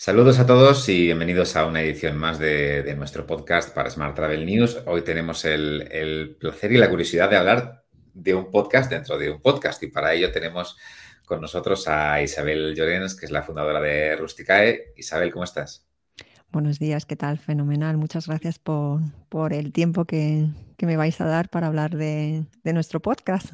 [0.00, 4.46] Saludos a todos y bienvenidos a una edición más de, nuestro podcast para Smart Travel
[4.46, 4.78] News.
[4.86, 7.82] Hoy tenemos el, placer y la curiosidad de hablar
[8.14, 10.76] de un podcast dentro de un podcast y para ello tenemos
[11.26, 14.92] con nosotros a Isabel Llorens, que es la fundadora de Rusticae.
[14.96, 15.84] Isabel, ¿cómo estás?
[16.52, 17.40] Buenos días, ¿qué tal?
[17.40, 17.96] Fenomenal.
[17.96, 19.02] Muchas gracias por,
[19.52, 20.46] el tiempo que,
[20.80, 23.50] me vais a dar para hablar de, nuestro podcast.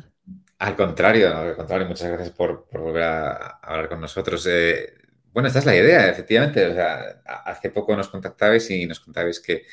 [0.58, 3.32] Al contrario, al contrario, muchas gracias por, volver a,
[3.62, 4.46] hablar con nosotros.
[4.46, 5.04] Eh,
[5.34, 6.64] bueno, esta es la idea, efectivamente.
[6.64, 9.66] O sea, hace poco nos contactabais y nos contabais que,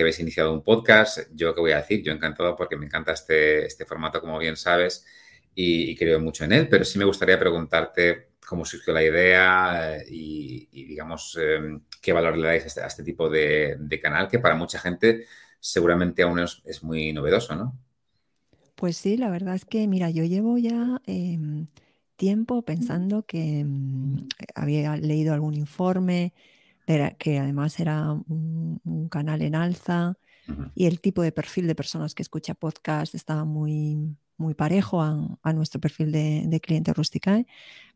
[0.00, 1.30] habéis iniciado un podcast.
[1.32, 4.56] Yo qué voy a decir, yo encantado porque me encanta este, este formato, como bien
[4.56, 5.06] sabes,
[5.54, 10.04] y, creo mucho en él, pero sí me gustaría preguntarte cómo surgió la idea eh,
[10.10, 14.56] y, digamos, em, qué valor le dais a este, este tipo de, canal, que para
[14.56, 15.26] mucha gente
[15.60, 17.78] seguramente aún es, muy novedoso, ¿no?
[18.74, 21.00] Pues sí, la verdad es que, mira, yo llevo ya...
[21.06, 21.68] Em,
[22.16, 26.32] tiempo pensando que mm, había leído algún informe,
[27.18, 30.18] que además era un, canal en alza
[30.74, 35.52] y el tipo de perfil de personas que escucha podcast estaba muy, muy parejo a,
[35.52, 37.46] nuestro perfil de, de, cliente Rusticae.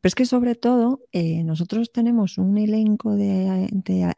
[0.01, 3.69] Pero es que sobre todo eh, nosotros tenemos un elenco de,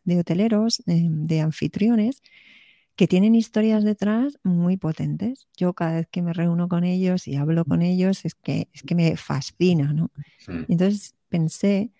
[0.04, 2.22] de hoteleros, de anfitriones,
[3.02, 5.48] que tienen historias detrás muy potentes.
[5.56, 8.84] Yo cada vez que me reúno con ellos y hablo con ellos es que, es
[8.84, 10.12] que me fascina, ¿no?
[10.68, 11.90] Entonces pensé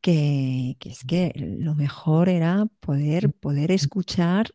[0.00, 4.52] que, es que lo mejor era poder, poder escuchar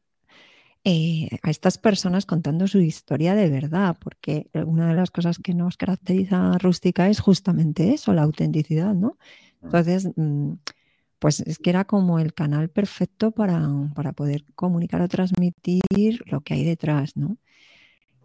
[0.86, 5.54] eh, a estas personas contando su historia de verdad, porque una de las cosas que
[5.54, 9.18] nos caracteriza a Rústica es justamente eso, la autenticidad, ¿no?
[9.62, 10.54] Entonces, mm,
[11.22, 13.70] pues es que era como el canal perfecto para,
[14.16, 17.38] poder comunicar o transmitir lo que hay detrás, ¿no?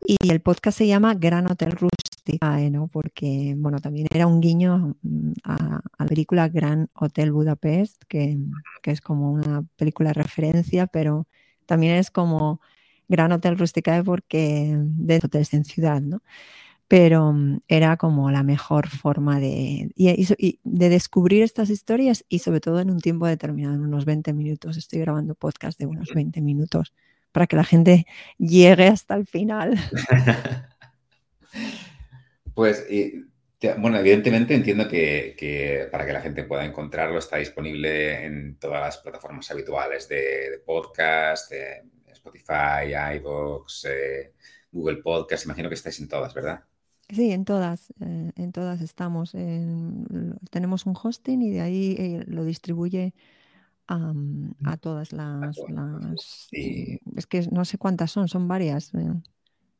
[0.06, 2.88] Y el podcast se llama Gran Hotel Rústica, ¿no?
[2.88, 8.38] Porque, bueno, también era un guiño mm, a, la película Gran Hotel Budapest, que,
[8.82, 11.26] que, es como una película de referencia, pero
[11.66, 12.62] también es como
[13.08, 16.22] Gran Hotel Rústica porque de hoteles en ciudad, ¿no?
[16.88, 22.80] Pero mm, era como la mejor forma de, de descubrir estas historias y sobre todo
[22.80, 24.76] en un tiempo determinado, en unos 20 minutos.
[24.76, 26.92] Estoy grabando podcast de unos 20 minutos
[27.36, 28.06] para que la gente
[28.38, 29.74] llegue hasta el final.
[32.54, 32.86] pues,
[33.78, 38.98] bueno, evidentemente entiendo que, para que la gente pueda encontrarlo está disponible en todas las
[38.98, 41.52] plataformas habituales de, podcast,
[42.10, 44.32] Spotify, iVoox, eh,
[44.72, 45.44] Google Podcast.
[45.44, 46.64] Imagino que estáis en todas, ¿verdad?
[47.08, 49.32] Sí, en todas, eh, en todas estamos.
[50.50, 53.14] tenemos un hosting y de ahí eh, lo distribuye
[53.86, 55.56] a, todas las,
[57.14, 59.12] Es que no sé cuántas son, son varias, eh,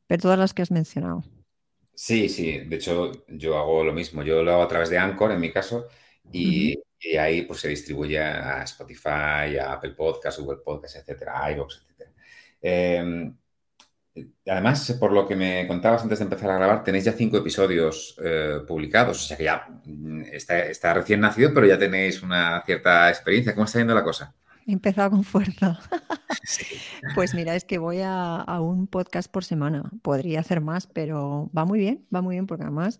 [0.07, 1.25] pero todas las que has mencionado.
[1.93, 5.31] Sí, sí, de hecho yo hago lo mismo, yo lo hago a través de Anchor
[5.31, 5.87] en mi caso
[6.31, 6.79] y,
[7.19, 12.11] ahí pues se distribuye a Spotify, a Apple Podcasts, Google Podcasts, etcétera, a iVoox, etcétera.
[14.17, 17.37] Em, Además, por lo que me contabas antes de empezar a grabar, tenéis ya cinco
[17.37, 22.61] episodios eh, publicados, o sea que ya mm, está, recién nacido, pero ya tenéis una
[22.65, 23.53] cierta experiencia.
[23.53, 24.33] ¿Cómo está yendo la cosa?
[24.65, 25.79] He empezado con fuerza.
[27.15, 29.83] Pues mira, es que voy a, un podcast por semana.
[30.01, 32.99] Podría hacer más, pero va muy bien, va muy bien porque además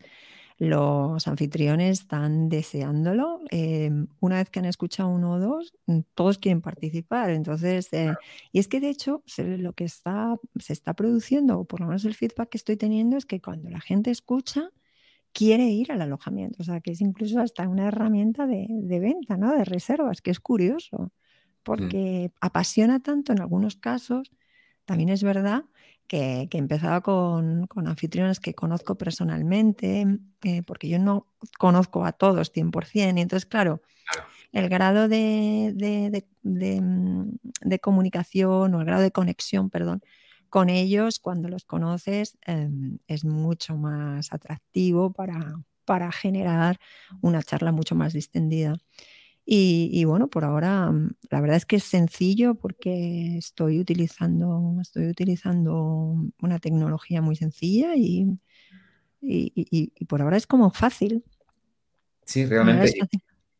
[0.57, 3.41] los anfitriones están deseándolo.
[3.51, 7.29] Em, una vez que han escuchado uno o dos, mm, todos quieren participar.
[7.29, 8.13] Entonces, eh,
[8.51, 12.06] y es que de hecho lo que está, se está produciendo, o por lo menos
[12.06, 14.72] el feedback que estoy teniendo, es que cuando la gente escucha,
[15.31, 16.57] quiere ir al alojamiento.
[16.62, 19.56] O sea, que es incluso hasta una herramienta de, venta, ¿no?
[19.56, 21.09] De reservas, que es curioso, mm.
[21.63, 24.31] porque apasiona tanto en algunos casos.
[24.85, 25.66] También es verdad
[26.07, 30.06] que, que empezaba con, con, anfitriones que conozco personalmente,
[30.44, 31.28] eh, porque yo no
[31.59, 33.81] conozco a todos 100%, y entonces, claro,
[34.51, 37.29] el grado de, mm,
[37.62, 40.01] de, comunicación o el grado de conexión, perdón,
[40.50, 46.79] con ellos cuando los conoces em, es mucho más atractivo para, para generar
[47.22, 48.78] una charla mucho más distendida.
[49.50, 55.07] Y, bueno, por ahora mm, la verdad es que es sencillo porque estoy utilizando, estoy
[55.07, 58.38] utilizando una tecnología muy sencilla y,
[59.22, 61.24] y, por ahora es como fácil.
[62.25, 62.92] Sí, realmente.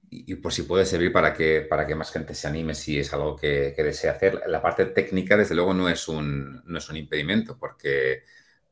[0.10, 3.14] Y, por si puede servir para que, para que más gente se anime si es
[3.14, 4.42] algo que, que desea hacer.
[4.48, 8.24] La parte técnica, desde luego, no es un, no es un impedimento porque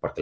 [0.05, 0.21] porque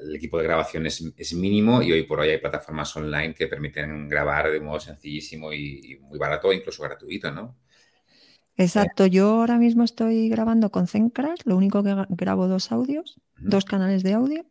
[0.00, 4.08] el equipo de grabación es, mínimo y hoy por hoy hay plataformas online que permiten
[4.08, 7.54] grabar de modo sencillísimo y, muy barato, incluso gratuito, ¿no?
[8.56, 13.66] Exacto, yo ahora mismo estoy grabando con Zencrash, lo único que grabo dos audios, dos
[13.66, 14.46] canales de audio.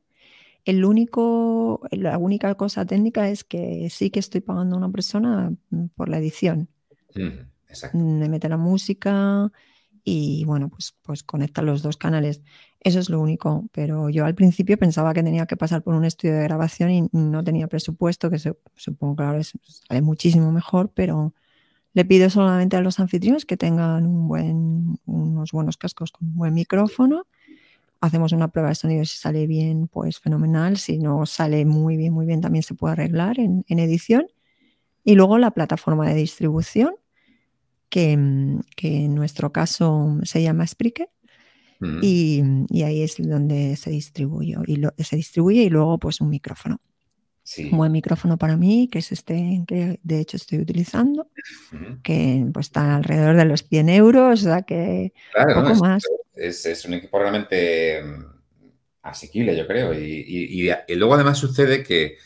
[0.66, 5.52] El único, la única cosa técnica es que sí que estoy pagando a una persona
[5.72, 6.70] mm, por la edición.
[7.16, 9.52] me mete la música
[10.10, 12.42] y bueno, pues, pues conecta los dos canales.
[12.80, 16.06] Eso es lo único, pero yo al principio pensaba que tenía que pasar por un
[16.06, 21.34] estudio de grabación y no tenía presupuesto, que supongo que ahora sale muchísimo mejor, pero
[21.94, 26.36] le pido solamente a los anfitriones que tengan un buen, unos buenos cascos con un
[26.36, 27.28] buen micrófono.
[28.02, 30.78] Hacemos una prueba de sonido, si sale bien, pues fenomenal.
[30.78, 34.28] Si no sale muy bien, muy bien, también se puede arreglar en, edición.
[35.04, 36.96] Y luego la plataforma de distribución,
[37.90, 41.10] que, en nuestro caso se llama Spreaker.
[41.80, 42.00] Mm.
[42.02, 46.82] Y, ahí es donde se distribuye, y se distribuye y luego pues un micrófono.
[47.58, 51.32] Un buen micrófono para mí, que es este que de hecho estoy utilizando,
[52.04, 55.14] que pues, está alrededor de los 100 euros, o sea que
[55.56, 56.04] poco más.
[56.36, 58.26] Es, un equipo realmente mm,
[59.02, 59.94] asequible, yo creo.
[59.94, 62.18] Y, luego además sucede que,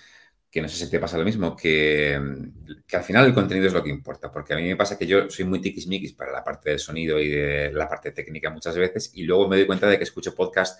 [0.62, 3.74] no sé si te pasa lo mismo, que, mm, que, al final el contenido es
[3.74, 6.44] lo que importa, porque a mí me pasa que yo soy muy tiquismiquis para la
[6.44, 9.88] parte del sonido y de la parte técnica muchas veces, y luego me doy cuenta
[9.88, 10.78] de que escucho podcasts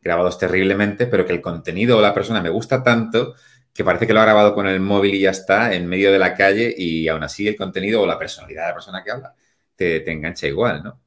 [0.00, 3.34] grabados terriblemente, pero que el contenido o la persona me gusta tanto
[3.76, 6.18] que parece que lo ha grabado con el móvil y ya está, en medio de
[6.18, 9.34] la calle, y aún así el contenido o la personalidad de la persona que habla
[9.76, 11.00] te, engancha igual, ¿no?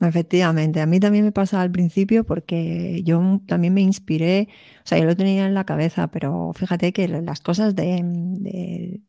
[0.00, 4.48] Efectivamente, a mí también me pasa al principio porque yo también me inspiré,
[4.84, 9.02] o sea, yo lo tenía en la cabeza, pero fíjate que las cosas de,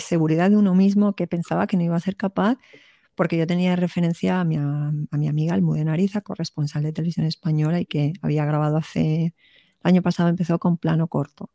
[0.00, 2.56] seguridad de uno mismo que pensaba que no iba a ser capaz,
[3.14, 7.80] porque yo tenía referencia a mi, a mi amiga Almudena Ariza, corresponsal de televisión española
[7.80, 9.34] y que había grabado hace, el
[9.84, 11.50] año pasado empezó con plano corto.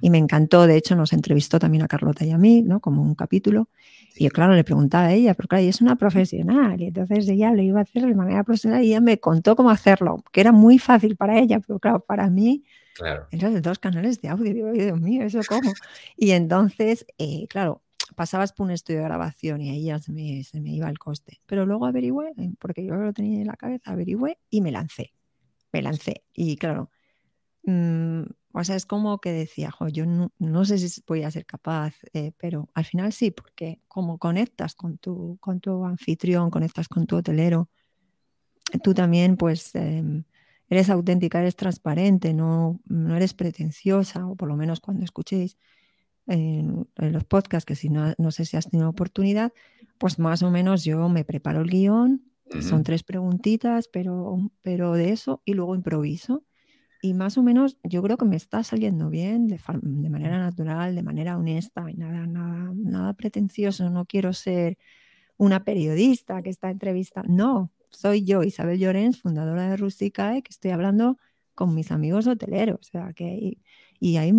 [0.00, 2.80] Y me encantó, de hecho nos entrevistó también a Carlota y a mí, ¿no?
[2.80, 3.68] Como un capítulo.
[4.16, 7.28] Y yo, claro, le preguntaba a ella, pero claro, ella es una profesional y entonces
[7.28, 10.40] ella lo iba a hacer de manera profesional y ella me contó cómo hacerlo, que
[10.40, 13.26] era muy fácil para ella, pero claro, para mí, claro.
[13.30, 15.72] eran de dos canales de audio, digo, Dios mío, ¿eso cómo?
[16.16, 17.82] Y entonces, eh, claro,
[18.16, 20.98] pasabas por un estudio de grabación y ahí ya se me, se me iba el
[20.98, 21.40] coste.
[21.46, 25.12] Pero luego averigüé, eh, porque yo lo tenía en la cabeza, averigüé y me lancé.
[25.72, 26.24] Me lancé.
[26.32, 26.90] Y claro,
[27.62, 28.22] mmm,
[28.58, 32.32] o sea, es como que decía, yo no, sé si voy a ser capaz, eh,
[32.38, 37.16] pero al final sí, porque como conectas con tu, con tu anfitrión, conectas con tu
[37.16, 37.68] hotelero,
[38.82, 40.24] tú también pues em,
[40.68, 45.56] eres auténtica, eres transparente, no, no eres pretenciosa, o por lo menos cuando escuchéis
[46.26, 49.52] en, los podcasts, que si no, no sé si has tenido oportunidad,
[49.98, 52.24] pues más o menos yo me preparo el guion,
[52.60, 56.42] son tres preguntitas, pero, pero de eso, y luego improviso
[57.00, 59.58] y más o menos yo creo que me está saliendo bien de,
[60.08, 63.88] manera natural, de manera honesta, y nada, nada, nada pretencioso.
[63.90, 64.78] No quiero ser
[65.36, 67.22] una periodista que está entrevista.
[67.28, 71.18] No, soy yo, Isabel Llorens, fundadora de Rusticae, que estoy hablando
[71.54, 72.80] con mis amigos hoteleros.
[72.80, 73.58] O sea, que,
[74.00, 74.32] y hay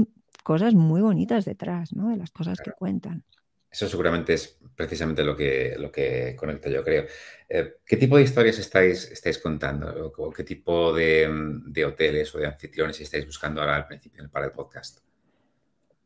[0.43, 2.09] cosas muy bonitas detrás, ¿no?
[2.09, 3.23] De las cosas que cuentan.
[3.71, 7.05] Eso seguramente es precisamente lo que, lo que conecta, yo creo.
[7.47, 10.11] Eh, ¿Qué tipo de historias estáis, estáis contando?
[10.17, 14.51] ¿O qué tipo de, hoteles o de anfitriones estáis buscando ahora al principio para el
[14.53, 14.99] podcast?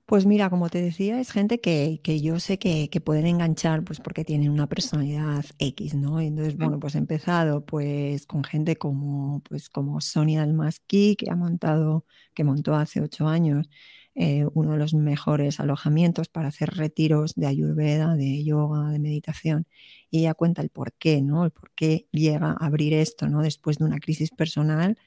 [0.05, 4.25] Pues mira, como te decía, es gente que, yo sé que, pueden enganchar, pues porque
[4.25, 6.19] tienen una personalidad X, ¿no?
[6.19, 11.35] Entonces, bueno, pues he empezado pues con gente como, pues como Sonia Almasqui, que ha
[11.35, 13.69] montado, que montó hace ocho años
[14.15, 19.65] eh, uno de los mejores alojamientos para hacer retiros de ayurveda, de yoga, de meditación.
[20.11, 21.45] Y ella cuenta el por qué, ¿no?
[21.45, 23.41] El por qué llega a abrir esto, ¿no?
[23.41, 24.97] Después de una crisis personal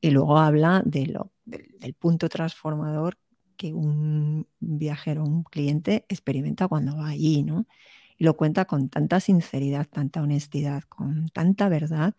[0.00, 1.16] y luego habla del,
[1.98, 3.18] punto transformador
[3.56, 7.66] que un viajero, un cliente experimenta cuando va allí, ¿no?
[8.18, 12.14] Y lo cuenta con tanta sinceridad, tanta honestidad, con tanta verdad,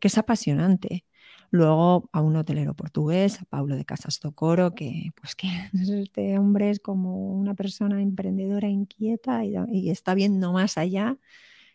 [0.00, 1.04] que es apasionante.
[1.50, 5.48] Luego a un hotelero portugués, a Paulo de Casas Tocoro, que pues que
[6.04, 11.18] este hombre es como una persona emprendedora inquieta y, está viendo más allá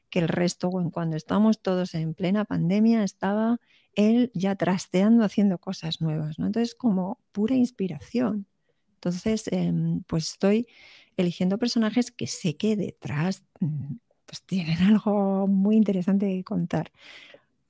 [0.10, 0.70] que el resto.
[0.70, 3.60] cuando estamos todos en plena pandemia, estaba
[3.96, 6.48] él ya trasteando, haciendo cosas nuevas, ¿no?
[6.48, 8.48] Entonces, como pura inspiración.
[8.96, 10.68] Entonces, em, pues estoy
[11.18, 16.92] eligiendo personajes que sé que detrás mm, pues tienen algo muy interesante que contar.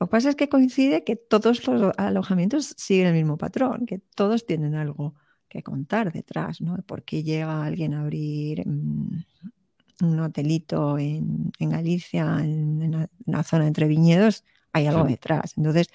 [0.02, 4.00] Lo que pasa es que coincide que todos los alojamientos siguen el mismo patrón, que
[4.16, 5.14] todos tienen algo
[5.48, 6.76] que contar detrás, ¿no?
[6.88, 9.24] ¿Por qué llega alguien a abrir mm,
[10.02, 14.44] un hotelito en, Galicia, en, una zona entre viñedos?
[14.74, 15.54] Hay algo detrás.
[15.56, 15.90] Entonces,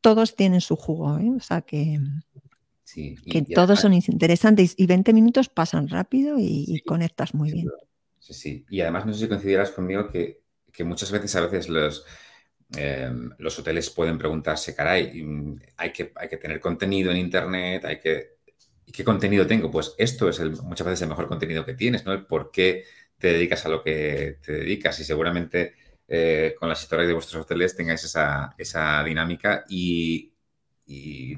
[0.00, 1.30] todos tienen su jugo, ¿eh?
[1.36, 2.00] O sea que,
[2.92, 7.68] que todos son interesantes y 20 minutos pasan rápido y, conectas muy bien.
[8.18, 8.66] Sí, sí.
[8.68, 12.04] Y además, no sé si coincidirás conmigo que, que muchas veces, a veces los
[12.74, 16.06] Em, los hoteles pueden preguntarse, caray, mm, hay que,
[16.40, 18.36] tener contenido en Internet, hay que...
[18.86, 19.70] ¿Y qué contenido tengo?
[19.70, 22.12] Pues esto es el, muchas veces el mejor contenido que tienes, ¿no?
[22.12, 22.84] El por qué
[23.18, 25.74] te dedicas a lo que te dedicas y seguramente
[26.08, 28.54] eh, con las historias de vuestros hoteles tengáis esa,
[29.04, 30.32] dinámica y,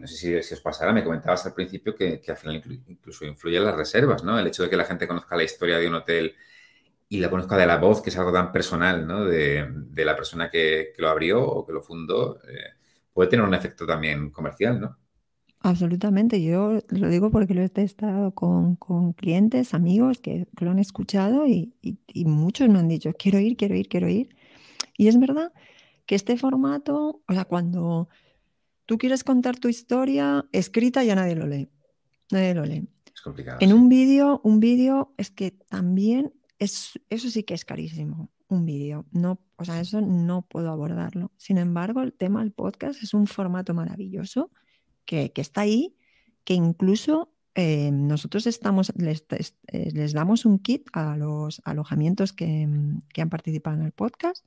[0.01, 3.65] no sé si, os pasará, me comentabas al principio que, que al final incluso influyen
[3.65, 4.39] las reservas, ¿no?
[4.39, 6.37] El hecho de que la gente conozca la historia de un hotel
[7.09, 9.25] y la conozca de la voz, que es algo tan personal, ¿no?
[9.25, 12.75] De, de la persona que, que, lo abrió o que lo fundó, eh,
[13.13, 14.97] puede tener un efecto también comercial, ¿no?
[15.61, 20.71] Absolutamente, yo lo digo porque lo he testado con, con clientes, amigos que, que, lo
[20.71, 24.37] han escuchado y, y, y, muchos me han dicho, quiero ir, quiero ir, quiero ir.
[24.97, 25.53] Y es verdad
[26.07, 28.09] que este formato, o sea, cuando
[28.87, 31.69] tú quieres contar tu historia escrita, ya nadie lo lee.
[32.31, 32.89] Nadie lo lee.
[33.13, 33.59] Es complicado.
[33.61, 33.75] En sí.
[33.75, 39.07] un vídeo, un vídeo es que también es, eso sí que es carísimo, un vídeo.
[39.13, 41.33] No, o sea, eso no puedo abordarlo.
[41.37, 44.51] Sin embargo, el tema del podcast es un formato maravilloso
[45.05, 45.97] que, que está ahí,
[46.45, 52.69] que incluso eh, nosotros estamos, les, eh, les, damos un kit a los alojamientos que,
[53.13, 54.47] que, han participado en el podcast,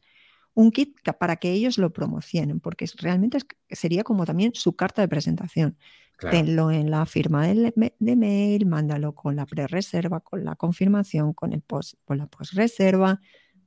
[0.53, 3.39] un kit para que ellos lo promocionen, porque realmente
[3.69, 5.77] sería como también su carta de presentación.
[6.17, 6.37] Claro.
[6.37, 11.51] Tenlo en la firma de, de, mail, mándalo con la pre-reserva, con la confirmación, con,
[11.51, 13.19] el post, con la post-reserva,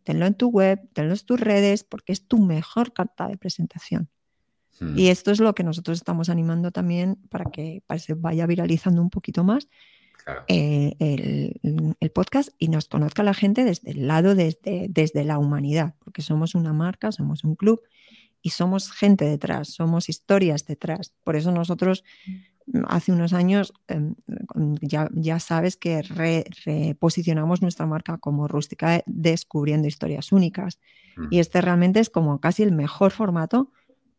[0.05, 4.09] tenlo en tu web, tenlo en tus redes, porque es tu mejor carta de presentación.
[4.79, 4.97] Hmm.
[4.97, 8.47] Y esto es lo que nosotros estamos animando también para que, para que se vaya
[8.47, 9.67] viralizando un poquito más
[10.25, 10.45] claro.
[10.49, 15.39] eh, el, el, podcast y nos conozca la gente desde el lado, desde, desde la
[15.39, 17.81] humanidad, porque somos una marca, somos un club
[18.43, 21.15] y somos gente detrás, somos historias detrás.
[21.25, 22.05] Por eso nosotros
[22.87, 24.13] hace unos años eh,
[24.81, 30.79] ya, ya, sabes que re, reposicionamos nuestra marca como rústica descubriendo historias únicas.
[31.31, 33.71] Y este realmente es como casi el mejor formato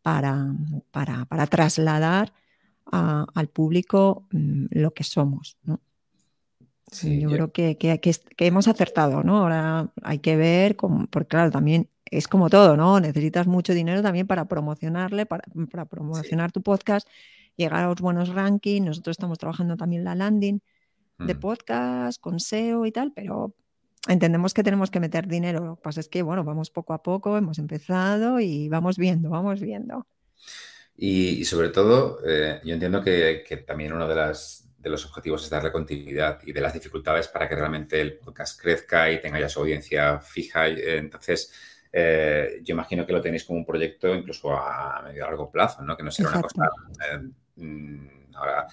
[0.02, 0.54] para,
[0.92, 2.32] para, para trasladar
[2.90, 5.58] a, al público um, lo que somos.
[5.64, 5.80] ¿no?
[6.90, 9.38] Sí, yo, yo, creo que, que, que, hemos acertado, ¿no?
[9.38, 13.00] Ahora hay que ver, cómo, porque claro, también es como todo, ¿no?
[13.00, 16.54] Necesitas mucho dinero también para promocionarle, para, para promocionar sí.
[16.54, 17.08] tu podcast,
[17.56, 18.86] llegar a los buenos rankings.
[18.86, 20.60] Nosotros estamos trabajando también la landing
[21.18, 21.40] de mm.
[21.40, 23.54] podcast, con SEO y tal, pero
[24.08, 25.64] entendemos que tenemos que meter dinero.
[25.64, 29.30] Lo que pasa es que, bueno, vamos poco a poco, hemos empezado y vamos viendo,
[29.30, 30.06] vamos viendo.
[30.96, 35.04] Y, y sobre todo, eh, yo entiendo que, que, también uno de, las, de los
[35.04, 39.20] objetivos es darle continuidad y de las dificultades para que realmente el podcast crezca y
[39.20, 40.68] tenga ya su audiencia fija.
[40.68, 41.52] Entonces,
[41.92, 45.96] eh, yo imagino que lo tenéis como un proyecto incluso a medio largo plazo, ¿no?
[45.96, 46.54] Que no será Exacto.
[46.56, 47.20] una cosa
[47.56, 48.66] eh, ahora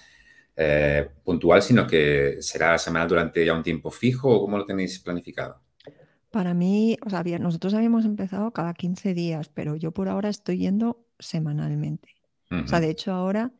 [0.54, 5.00] eh, puntual, sino que será semanal durante ya un tiempo fijo o cómo lo tenéis
[5.00, 5.62] planificado?
[6.30, 10.28] Para mí, o sea, bien, nosotros habíamos empezado cada 15 días, pero yo por ahora
[10.28, 12.14] estoy yendo semanalmente.
[12.52, 12.64] Uh -huh.
[12.64, 13.50] O sea, de hecho ahora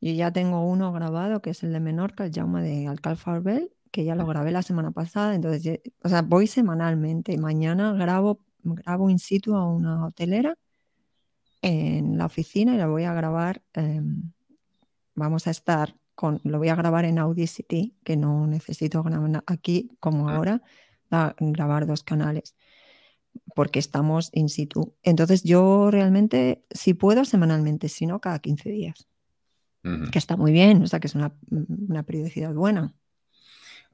[0.00, 4.04] yo ya tengo uno grabado, que es el de Menorca, el Jaume de Alcalfarbel, que
[4.04, 9.18] ya lo grabé la semana pasada, entonces, o sea, voy semanalmente mañana grabo, grabo in
[9.18, 10.56] situ a una hotelera
[11.62, 14.02] en la oficina y la voy a grabar, eh,
[15.14, 19.90] vamos a estar con, lo voy a grabar en Audacity, que no necesito grabar aquí
[20.00, 20.62] como ahora,
[21.10, 22.54] a grabar dos canales,
[23.54, 24.94] porque estamos in situ.
[25.02, 29.08] Entonces yo realmente, si puedo, semanalmente, si no, cada 15 días.
[29.86, 30.10] Uh -huh.
[30.10, 32.94] Que está muy bien, o sea, que es una, una periodicidad buena.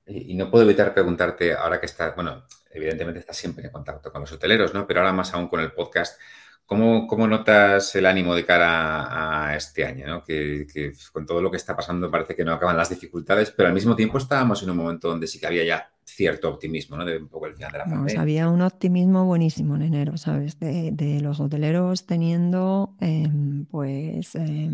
[0.07, 4.11] Y, y, no puedo evitar preguntarte, ahora que estás, bueno, evidentemente estás siempre en contacto
[4.11, 4.87] con los hoteleros, ¿no?
[4.87, 6.19] Pero ahora más aún con el podcast,
[6.67, 10.07] ¿Cómo, ¿Cómo, notas el ánimo de cara a, este año?
[10.07, 10.25] ¿no?
[10.25, 13.69] Que, que, con todo lo que está pasando parece que no acaban las dificultades, pero
[13.69, 17.05] al mismo tiempo estábamos en un momento donde sí que había ya cierto optimismo, ¿no?
[17.05, 18.15] De un poco el final de la pandemia.
[18.15, 20.59] No, había un optimismo buenísimo en enero, ¿sabes?
[20.59, 23.29] De, de los hoteleros teniendo, eh,
[23.71, 24.71] pues, eh,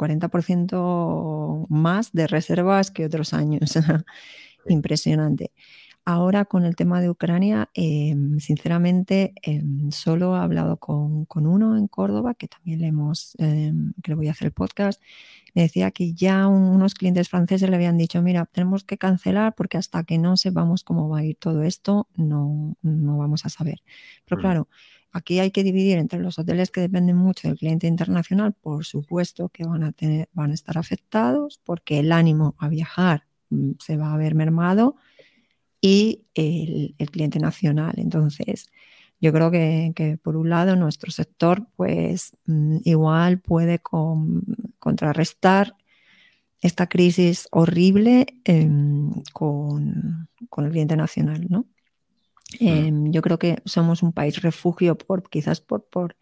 [0.00, 3.76] 40% más de reservas que otros años.
[4.66, 5.52] Impresionante.
[6.06, 11.76] Ahora con el tema de Ucrania, eh, sinceramente, eh, solo he hablado con, con, uno
[11.76, 15.00] en Córdoba, que también le hemos, eh, que le voy a hacer el podcast.
[15.54, 19.76] Me decía que ya unos clientes franceses le habían dicho, mira, tenemos que cancelar porque
[19.76, 23.82] hasta que no sepamos cómo va a ir todo esto, no, no vamos a saber.
[24.24, 24.66] Pero mm.
[25.12, 29.48] Aquí hay que dividir entre los hoteles que dependen mucho del cliente internacional, por supuesto
[29.48, 33.96] que van a, tener, van a estar afectados porque el ánimo a viajar mm, se
[33.96, 34.96] va a ver mermado
[35.80, 37.94] y el, cliente nacional.
[37.96, 38.70] Entonces,
[39.20, 44.44] yo creo que, por un lado nuestro sector pues mm, igual puede con,
[44.78, 45.76] contrarrestar
[46.60, 48.68] esta crisis horrible eh,
[49.32, 51.66] con, con, el cliente nacional, ¿no?
[52.58, 56.16] Eh, yo creo que somos un país refugio por quizás por, por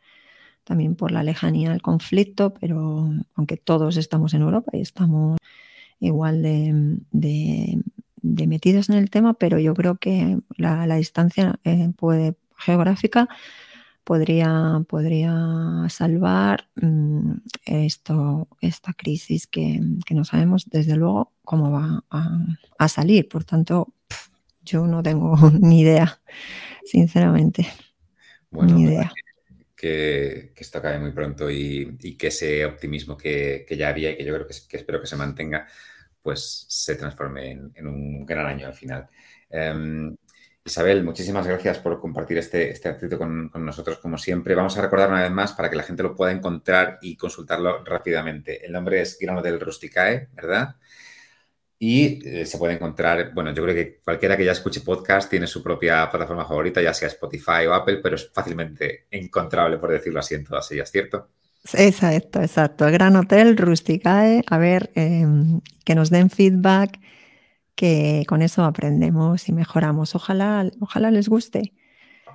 [0.64, 5.38] también por la lejanía del conflicto, pero aunque todos estamos en Europa y estamos
[6.00, 7.82] igual de,
[8.23, 11.90] metidos en el tema, pero yo creo que la, distancia eh,
[12.56, 13.28] geográfica
[14.08, 17.32] podría, podría salvar mm,
[17.66, 19.80] esto, esta crisis que,
[20.11, 23.28] no sabemos desde luego cómo va a, salir.
[23.28, 23.92] Por tanto,
[24.68, 26.20] yo no tengo ni idea,
[26.84, 27.66] sinceramente.
[28.50, 29.12] Bueno, ni idea.
[29.75, 34.34] Que, esto acabe muy pronto y, que ese optimismo que, ya había y que yo
[34.34, 35.66] creo que, espero que se mantenga,
[36.22, 39.06] pues se transforme en, un gran año al final.
[39.50, 40.16] Em,
[40.64, 44.54] Isabel, muchísimas gracias por compartir este, este artículo con, nosotros, como siempre.
[44.54, 47.82] Vamos a recordar una vez más para que la gente lo pueda encontrar y consultarlo
[47.84, 48.66] rápidamente.
[48.66, 50.76] El nombre es Grano del Rusticae, ¿verdad?
[51.78, 55.47] Y eh, se puede encontrar, bueno, yo creo que cualquiera que ya escuche podcast tiene
[55.47, 60.18] su propia plataforma favorita, ya sea Spotify o Apple, pero es fácilmente encontrable, por decirlo
[60.18, 61.28] así, en todas ellas, ¿cierto?
[61.75, 62.87] Exacto, exacto.
[62.87, 66.99] Gran Hotel Rusticae, a ver, em, que nos den feedback
[67.75, 70.16] que con eso aprendemos y mejoramos.
[70.16, 71.75] Ojalá, ojalá les guste.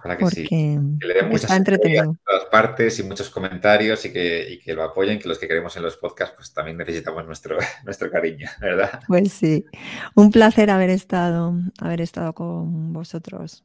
[0.03, 0.45] Ojalá que sí.
[0.45, 2.17] Que le den muchas entretenido.
[2.25, 5.83] todas partes y muchos comentarios y que, que, lo apoyen, que los que queremos en
[5.83, 8.99] los podcasts, pues también necesitamos nuestro, nuestro cariño, ¿verdad?
[9.07, 9.65] Pues sí.
[10.13, 13.63] Un placer haber estado, haber estado con vosotros.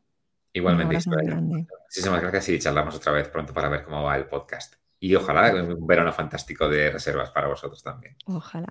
[0.52, 4.74] Igualmente, Muchísimas gracias y charlamos otra vez pronto para ver cómo va el podcast.
[5.00, 8.16] Y ojalá un verano fantástico de reservas para vosotros también.
[8.26, 8.68] Ojalá.